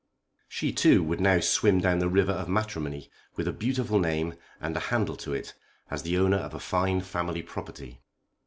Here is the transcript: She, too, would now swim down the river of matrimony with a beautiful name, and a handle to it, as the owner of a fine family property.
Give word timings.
She, 0.47 0.71
too, 0.71 1.03
would 1.03 1.21
now 1.21 1.39
swim 1.41 1.79
down 1.79 1.99
the 1.99 2.09
river 2.09 2.31
of 2.31 2.49
matrimony 2.49 3.11
with 3.35 3.47
a 3.47 3.53
beautiful 3.53 3.99
name, 3.99 4.33
and 4.59 4.75
a 4.75 4.79
handle 4.89 5.15
to 5.17 5.31
it, 5.33 5.53
as 5.91 6.01
the 6.01 6.17
owner 6.17 6.37
of 6.37 6.55
a 6.55 6.59
fine 6.59 7.01
family 7.01 7.43
property. 7.43 8.01